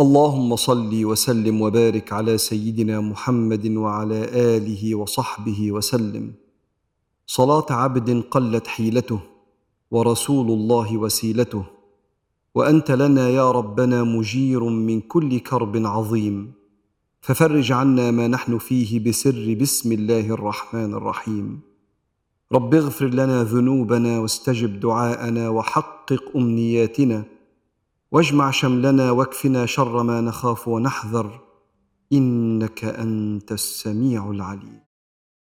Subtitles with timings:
[0.00, 6.32] اللهم صل وسلم وبارك على سيدنا محمد وعلى آله وصحبه وسلم.
[7.26, 9.20] صلاة عبد قلت حيلته
[9.90, 11.64] ورسول الله وسيلته.
[12.54, 16.52] وأنت لنا يا ربنا مجير من كل كرب عظيم.
[17.20, 21.60] ففرج عنا ما نحن فيه بسر بسم الله الرحمن الرحيم.
[22.52, 27.24] رب اغفر لنا ذنوبنا واستجب دعاءنا وحقق أمنياتنا.
[28.12, 31.40] واجمع شملنا واكفنا شر ما نخاف ونحذر
[32.12, 34.80] إنك أنت السميع العليم.